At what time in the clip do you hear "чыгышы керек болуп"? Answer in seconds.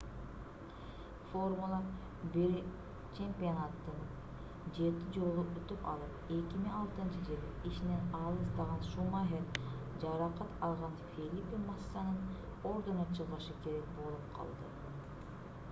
13.21-14.35